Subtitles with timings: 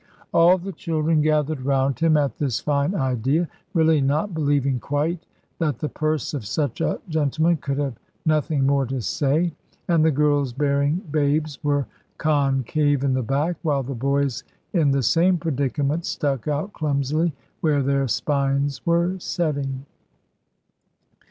[0.33, 5.27] All the children gathered round him at this fine idea, really not believing quite
[5.59, 9.53] that the purse of such a gentleman could have nothing more to say.
[9.87, 11.85] And the girls bearing babes were
[12.17, 14.43] concave in the back, while the boys
[14.73, 19.85] in the same predicament stuck out clumsily where their spines were setting.